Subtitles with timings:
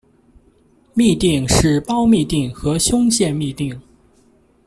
[0.95, 3.79] 嘧啶是胞嘧啶和胸腺嘧啶。